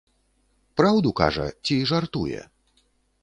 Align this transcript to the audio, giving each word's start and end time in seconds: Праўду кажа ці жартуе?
Праўду 0.81 1.09
кажа 1.19 1.45
ці 1.67 1.77
жартуе? 1.91 2.41